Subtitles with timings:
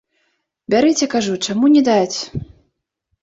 [0.73, 2.17] Бярыце, кажу, чаму не даць.